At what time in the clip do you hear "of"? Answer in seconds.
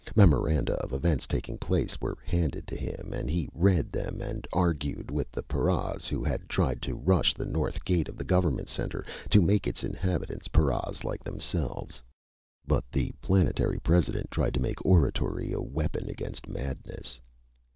0.81-0.93, 8.09-8.17